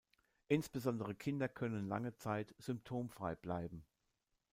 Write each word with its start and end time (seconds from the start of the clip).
Insbesondere 0.47 1.13
Kinder 1.13 1.47
können 1.47 1.87
lange 1.87 2.15
Zeit 2.15 2.55
symptomfrei 2.57 3.35
bleiben. 3.35 3.85